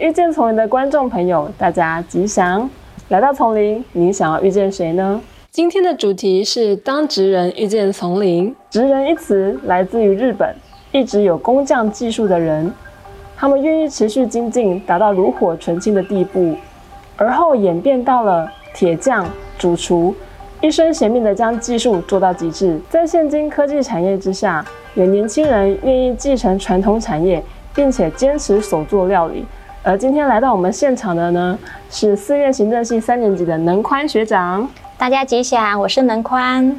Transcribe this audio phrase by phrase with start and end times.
[0.00, 2.70] 遇见丛林的观众朋友，大家吉祥！
[3.08, 5.20] 来到丛林，你想要遇见谁呢？
[5.50, 8.54] 今天的主题是当职人遇见丛林。
[8.70, 10.54] 职人一词来自于日本，
[10.92, 12.72] 一直有工匠技术的人，
[13.36, 16.54] 他们愿意持续精进，达到炉火纯青的地步，
[17.16, 19.28] 而后演变到了铁匠、
[19.58, 20.14] 主厨，
[20.60, 22.80] 一生悬命的将技术做到极致。
[22.88, 24.64] 在现今科技产业之下，
[24.94, 27.42] 有年轻人愿意继承传统产业，
[27.78, 29.46] 并且坚持手做料理。
[29.84, 31.56] 而今天来到我们现场的呢，
[31.88, 34.68] 是四院行政系三年级的能宽学长。
[34.98, 36.76] 大家吉祥，我是能宽。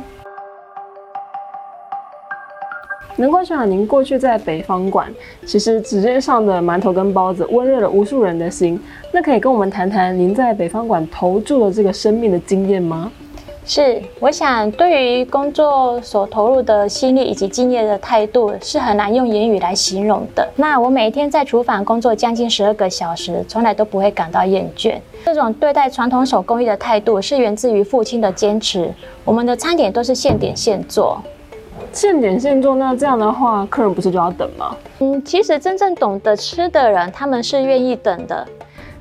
[3.16, 5.10] 能宽学长，您过去在北方馆，
[5.46, 8.78] 其实指尖上的馒头跟包子温热了无数人的心。
[9.14, 13.10] 那可以跟我们谈谈您在北方馆投注的这个生命的经验吗？
[13.72, 20.50] 是，我想对于工作所投入的心力以及敬业的态度，是很难用言语来形容的。
[20.56, 24.96] 那我每一天在厨房工作将近十二个小时，从来都不会感到厌倦。
[25.24, 28.92] 这种对待传统手工艺的态度，是源自于父亲的坚持。
[29.24, 31.22] 我们的餐点都是现点现做，
[31.94, 32.74] 现点现做。
[32.74, 34.76] 那这样的话，客人不是就要等吗？
[34.98, 38.48] 嗯，其实真正懂得吃的人，他们是愿意等的。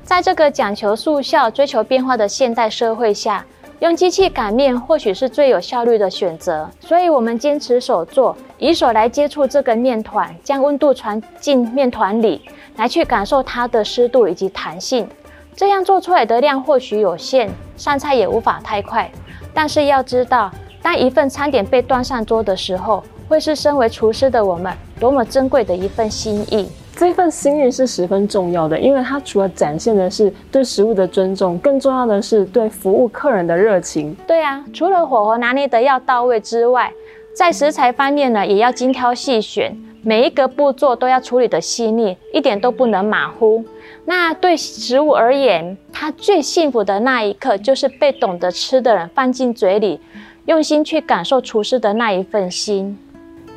[0.03, 3.43] 在这个讲求速效、追求变化的现代社会下。
[3.79, 12.41] 用机器擀面或许是最有效率的选择，所以我们坚持手做，以手来接触这个面团，将温度传进面团里，
[12.75, 15.07] 来去感受它的湿度以及弹性。
[15.55, 19.09] 这样做出来的量或许有限，上菜也无法太快。
[19.53, 26.69] 但是要知道，当一份餐点被端上桌的时候，会是身为厨师的我们多么珍贵的一份心意。
[26.99, 34.13] 这份心意是十分重要的，因为它除了展现的是对食物的尊重，更重要的是对服务客人的热情。
[34.27, 36.91] 对啊，除了火候拿捏的要到位之外，
[37.33, 43.63] 在食材方面呢，也要精挑细选，每一个步骤都要处理的细腻，一点都不能马虎。
[44.03, 50.01] 那对食物而言，它最幸福的那一刻，就是被懂得吃的人放进嘴里，
[50.47, 52.99] 用心去感受厨师的那一份心。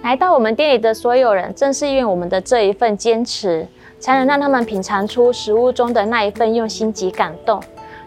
[0.03, 3.65] 来到我们店里的所有人，正是因为我们的这一份坚持，
[4.01, 7.63] 才能让他们品尝出食物中的那一份用心及感动。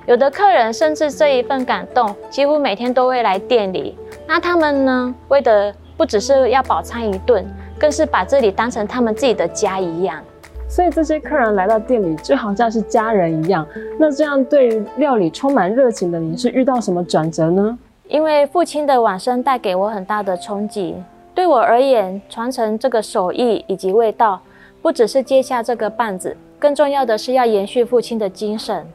[0.06, 3.98] 有的客人甚至这一份感动，几乎每天都会来店里。
[4.28, 7.46] 那他们呢，为的不只是要饱餐一顿，
[7.80, 10.22] 更是把这里当成他们自己的家一样。
[10.68, 13.66] 所以这些客人来到店里，就好像是家人一样。
[13.98, 17.78] 那这样对料理充满热情的你，是遇到什么转折呢？
[18.10, 20.96] 因为父亲的往生带给我很大的冲击。
[21.35, 24.41] 对我而言，传承这个手艺以及味道，
[24.81, 28.88] 不只是接下这个棒子，更重要的是要延续父亲的精神。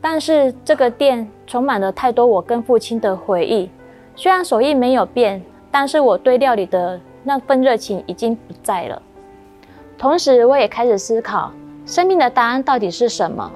[0.00, 3.68] 但是这个店充满了太多我跟父亲的回忆。
[4.14, 9.02] 虽然手艺没有变，但是我对料理的那份热情已经不在了。
[9.98, 11.52] 同时，我也开始思考
[11.84, 13.50] 生命的答案到底是什么。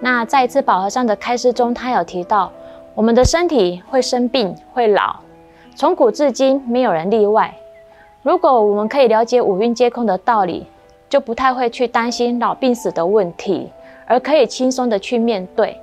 [0.00, 2.50] 那在一次宝和上的开示中，他有提到，
[2.94, 5.16] 我们的身体会生病，会老。
[5.78, 7.54] 从古至今，没有人例外。
[8.24, 10.66] 如果我们可以了解五蕴皆空的道理，
[11.08, 13.70] 就不太会去担心老病死的问题，
[14.04, 15.80] 而可以轻松的去面对。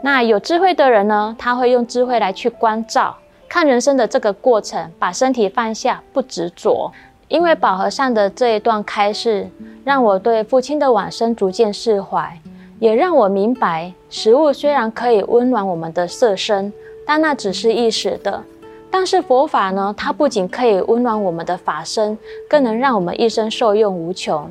[0.00, 1.36] 那有智慧的人呢？
[1.38, 3.14] 他会用智慧来去关照，
[3.46, 6.90] 看人生的这个过程，把身体放下，不执着。
[7.28, 9.46] 因为宝和尚的这一段开示，
[9.84, 12.40] 让我对父亲的往生逐渐释怀，
[12.78, 16.72] 也让我明白，食物虽然可以温暖我们的色身，
[17.06, 18.42] 但那只是一时的。
[18.96, 22.16] 但是佛法呢，它不仅可以温暖我们的法身，
[22.48, 24.48] 更能让我们一生受用无穷。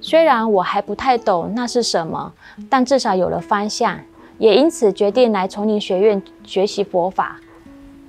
[0.00, 2.32] 虽然我还不太懂那是什么，
[2.68, 3.96] 但至少有了方向，
[4.36, 7.36] 也因此决定来丛林学院学习佛法。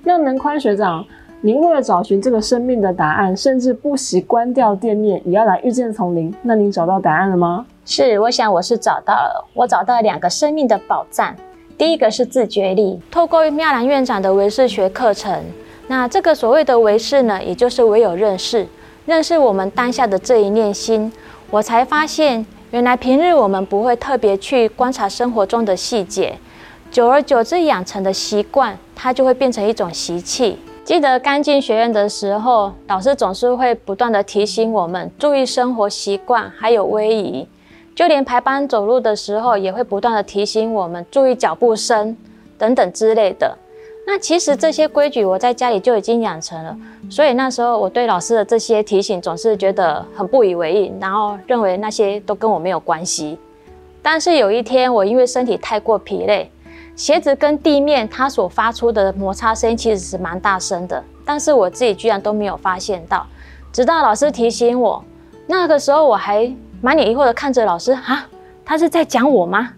[0.04, 1.06] 那能宽学长，
[1.42, 6.34] 您为了找寻这个生命的答案，甚至不惜关掉店面，也要来遇见丛林。
[6.42, 7.64] 那您找到答案了吗？
[7.86, 9.48] 是，我想我是找到了。
[9.54, 11.36] 我找到了两个生命的宝藏。
[11.78, 15.40] 第一个是自觉力，透过妙兰院长的唯识学课程。
[15.88, 18.68] 那这个所谓的唯识呢，也就是唯有认识，
[19.06, 21.14] 认识我们当下的这一念心，
[21.52, 26.38] 我才发现，原来平日我们不会特别去观察生活中的细节，
[26.90, 30.58] 久而久之养成的习惯，它就会变成一种习气。
[30.84, 37.48] 记得刚进学院的时候，老师总是会不断的提醒我们注意生活习惯，还有威仪，
[37.96, 42.18] 就连排班走路的时候，也会不断的提醒我们注意脚步声
[42.58, 43.58] 等等之类的。
[44.08, 46.78] 那其实这些规矩我在家里就已经养成了，
[47.10, 53.40] 所以那时候我对老师的这些提醒总是觉得很不以为意，然后认为那些都跟我没有关系。
[54.04, 56.52] 但是有一天我因为身体太过疲累，
[56.96, 63.26] 鞋子跟地面它所发出的摩擦声其实是蛮大声的，但是我自己居然都没有发现到，
[63.74, 65.04] 直到老师提醒我，
[65.48, 68.28] 那个时候我还满脸疑惑的看着老师，啊，
[68.64, 69.72] 他是在讲我吗？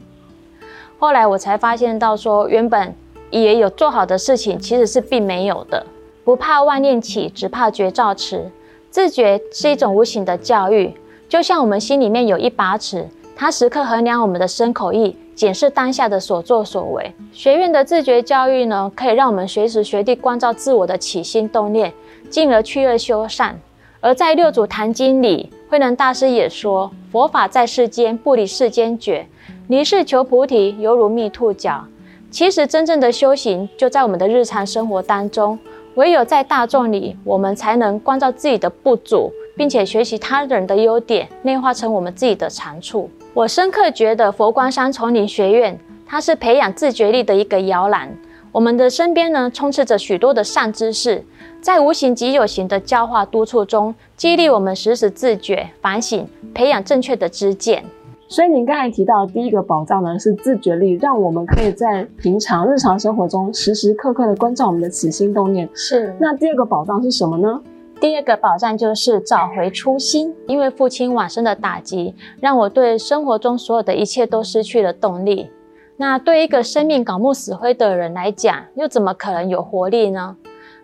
[1.00, 2.94] 后来我才发现到说，原本
[3.30, 5.86] 以为有做好的事情，其实是并没有的。
[6.24, 8.52] 不怕万念起，只怕觉照迟。
[8.90, 10.94] 自觉是一种无形的教育，
[11.30, 17.14] 就像我们心里面有一把尺，它时刻衡量我们的身口意，检视当下的所作所为。
[17.32, 21.94] 学院的自觉教育呢，可以让我们随时随地关照自我的起心动念，
[22.30, 23.60] 进而去恶修善。
[24.00, 29.26] 而在六祖坛经里，慧能大师也说：“佛法在世间，不离世间觉；
[29.68, 31.86] 离世求菩提，犹如觅兔角。”
[32.30, 35.58] 其实，真正的修行就在我们的日常生活当中。
[35.96, 43.10] 唯有在大众里，我们才能关照自己的不足，并且学习他人的优点，内化成我们自己的长处。
[43.34, 48.16] 我深刻觉得佛光山丛林学院，它是培养自觉力的一个摇篮。
[48.52, 51.24] 我们的身边呢，充斥着许多的善知识，
[51.62, 57.84] 在无形及有形的教化督促中，激励我们时时自觉反省，培养正确的知见。
[58.30, 65.68] 所以您刚才提到第一个宝藏呢，是自觉力，让我们可以在平常日常生活中时时刻刻的关照我们的起心动念。
[65.74, 66.14] 是。
[66.20, 67.62] 那第二个宝藏是什么呢？
[68.02, 70.36] 第二个宝藏就是找回初心。
[70.46, 75.50] 因为父亲往生的打击，让我对生活中所有的一切都失去了动力。
[75.96, 80.36] 那对一个生命槁木死灰的人来讲，又怎么可能有活力呢？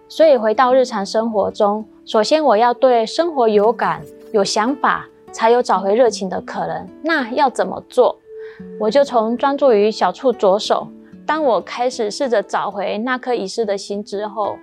[0.07, 4.01] 所以回到日常生活中，首先我要对生活有感、
[4.31, 5.09] 有想法。
[5.33, 6.87] 才有找回热情的可能。
[7.03, 8.17] 那要怎么做？
[8.79, 10.87] 我就从专注于小处着手。
[11.25, 14.55] 当我开始试着找回那颗遗失的心之后，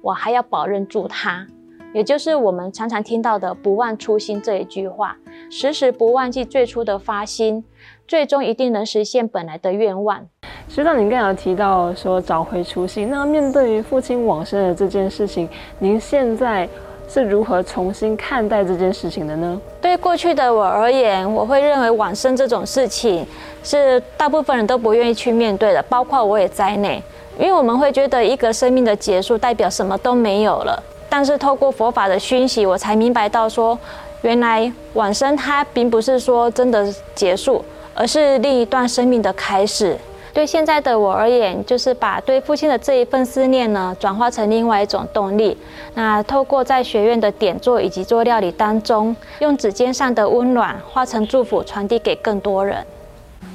[0.00, 1.46] 我还要保认住它，
[1.92, 5.16] 也就是我们常常听到的“不忘初心”这一句话，
[5.50, 7.64] 时时不忘记最初的发心，
[8.06, 10.24] 最终一定能实现本来的愿望。
[10.68, 15.48] 学长，您刚才提到说找回初心，那面对于父亲往生的这件事情，
[15.78, 16.68] 您现在？
[17.08, 19.60] 是如何重新看待这件事情的呢？
[19.80, 23.26] 对过去的我而言，我会认为往生这种事情
[23.62, 27.02] 是大部分人都不愿意去面对的，包括我也在内。
[27.38, 30.82] 因为我们会觉得一个生命的结束代表什么都没有了。
[31.08, 33.78] 但是透过佛法的熏习，我才明白到说，
[34.22, 37.64] 原来往生它并不是说真的结束，
[37.94, 39.96] 而是另一段生命的开始。
[40.36, 45.56] 对现在的我而言，就是把对父亲的这一份思念呢，转化成另外一种动力。
[45.94, 52.76] 那透过在学院的点做以及做料理当中，用指尖上的温暖化成祝福，传递给更多人。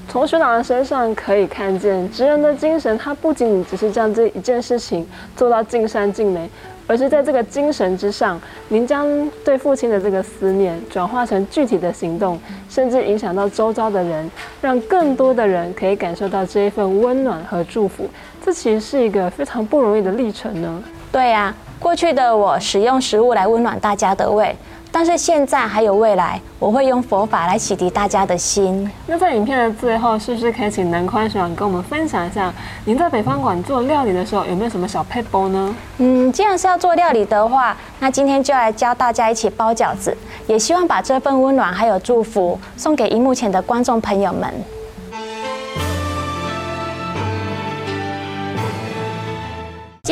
[0.09, 5.07] 从学长的身上可以看见，职人的精神，他不仅仅只是将这一件事情
[5.37, 6.49] 做到尽善尽美。
[6.91, 9.07] 而是在这个精神之上，您将
[9.45, 14.29] 对父亲的这个思念转化成具体的行动，甚至影响到周遭的人，
[14.59, 18.09] 让更多的人可以感受到这一份温暖和祝福。
[18.43, 20.83] 这其实是一个非常不容易的历程呢。
[21.13, 24.53] 对呀，过去的我使用食物来温暖大家的胃。
[24.93, 28.91] 但是现在还有未来，我会用佛法来洗涤大家的心。
[29.07, 32.53] 那在影片的最后，是不是可以请南宽学长跟我们分享一下，
[32.83, 35.75] 您在北方馆做料理的时候有没有什么小配包呢？
[35.99, 44.53] 嗯，既然是要做料理的话，那今天就来教大家一起包饺子，也希望把这份温暖还有祝福送给荧幕前的观众朋友们。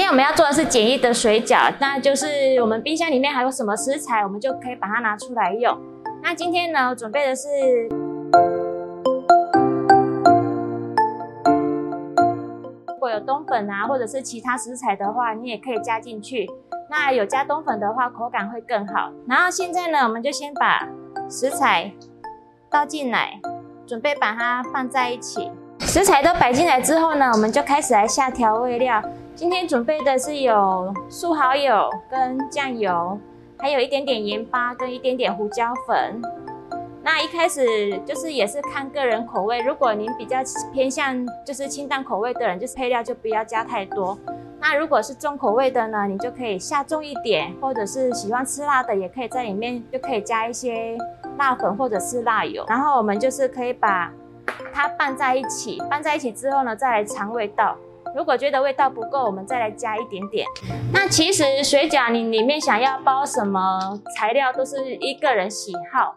[0.09, 5.79] 我们要做的是简易的水饺，那就是我们冰箱里面还有什么食材，我们就可以把它拿出来用。
[6.23, 7.47] 那今天呢，准备的是，
[12.87, 16.49] 如果有冬粉啊，或者是其他食材的话，你也可以加进去。
[16.89, 19.11] 那有加冬粉的话，口感会更好。
[19.27, 20.87] 然后现在呢，我们就先把
[21.29, 21.91] 食材
[22.71, 23.39] 倒进来，
[23.85, 25.51] 准备把它放在一起。
[25.81, 28.99] 食材都摆进来之后呢，我们就开始来下调味料。
[29.39, 33.17] 今天准备的是有素蚝油跟酱油，
[33.57, 36.21] 还有一点点盐巴跟一点点胡椒粉。
[37.01, 40.39] 那一开始就是也是看个人口味，如果您比较
[40.73, 44.19] 偏向就是清淡口味的人，就是配料就不要加太多。
[44.59, 50.97] 那如果是重口味的呢，你就可以下重一点，或者是喜欢吃辣的，也可以在里面就可以加一些
[51.37, 52.65] 辣粉或者是辣油。
[52.67, 54.11] 然后我们就是可以把
[54.73, 57.77] 它拌在一起，拌在一起之后呢，再来尝味道。
[58.15, 60.45] 如果觉得味道不够，我们再来加一点点。
[60.91, 63.79] 那其实水饺你里面想要包什么
[64.17, 66.15] 材料，都是一个人喜好。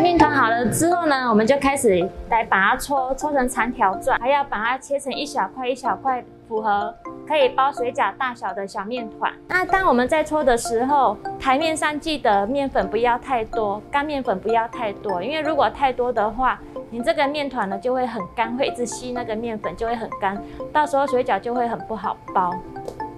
[0.00, 6.94] 面团好了之后呢，我们就开始来把它搓，搓成长条状，还要把它切成一小块一小块，符合。
[7.28, 9.30] 可以包水饺大小的小面团。
[9.46, 16.58] 那当我们在搓的时候，台面上记得面粉不要太多，干面粉不要太多，因为如果太多的话，
[16.90, 20.42] 你这个面团呢就会很干，会一直吸那个面粉，就会很干，
[20.72, 22.50] 到时候水饺就会很不好包。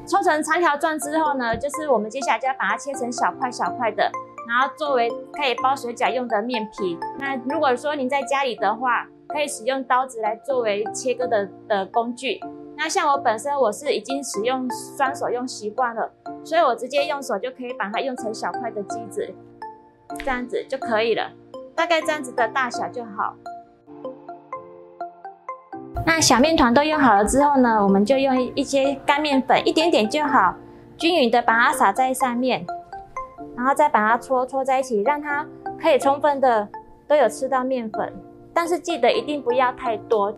[0.07, 4.11] 搓成长条状之后呢，就是我们接下来就要把它切成小块小块的，
[4.49, 6.99] 然后作为可以包水饺用的面皮。
[7.21, 12.41] 那如果说您在家里的话，可以使用刀子来作为切割的的工具。
[12.83, 16.11] 那像我本身我是已经使用双手用习惯了，
[16.43, 19.35] 所以我直接用手就可以把它用成小块的机子，
[20.21, 21.31] 这样子就可以了，
[21.75, 23.35] 大概这样子的大小就好。
[26.07, 30.55] 那小面团都用好了之后呢，我们就用一些干面粉，一点点就好，
[30.97, 32.65] 均匀的把它撒在上面，
[33.55, 35.47] 然后再把它搓搓在一起，让它
[35.79, 36.67] 可以充分的
[37.07, 38.11] 都有吃到面粉。
[38.55, 40.35] 但是记得一定不要太多。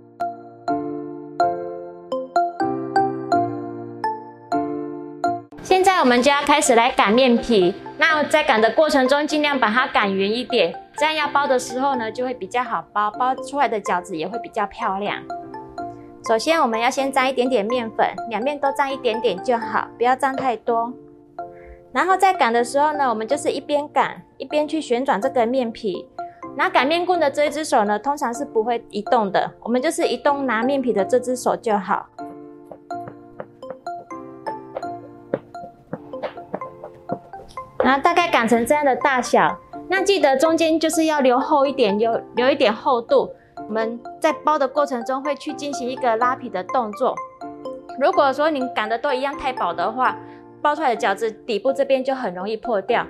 [6.03, 7.73] 我们就要开始来擀面皮。
[7.97, 15.23] 那在擀的过程中，尽量把它擀圆一点，这样要包的时候呢，就会比较好包，包出来的饺子也会比较漂亮。
[16.27, 20.93] 首先，我们要先沾一点点面粉，两面都沾一点点就好，不要沾太多。
[21.93, 26.09] 然后在擀的时候呢，我们就是一边擀一边去旋转这个面皮。
[26.57, 32.09] 拿擀面棍的这一只手呢，通常是不会移动的，我们就是移动拿面皮的这只手就好。
[37.83, 39.59] 然后大概擀成这样的大小，
[39.89, 43.31] 那记得中间就是要留厚一点，留留一点厚度。
[43.69, 47.15] 我们在包的过程中会去进行一个拉皮的动作。
[47.99, 50.17] 如果说你擀的都一样太薄的话，
[50.61, 53.05] 包出来的饺子底部这边就很容易破掉。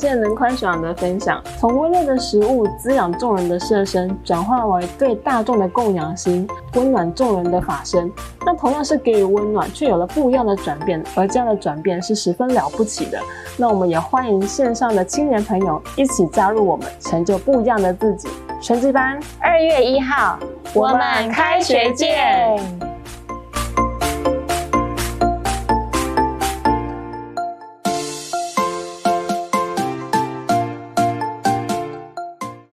[0.00, 8.10] 谢能宽爽的分享，从温热的食物滋养众人的色身，转化为对大众的供养心，温暖众人的法身。
[8.46, 13.20] 那同样是给予温暖，却有了不一样的转变，而这样的转变是十分了不起的。
[13.58, 18.26] 那我们也欢迎线上的青年朋友一起加入我们，成就不一样的自己。
[18.62, 20.38] 成绩班二月一号，
[20.72, 22.89] 我们开学见。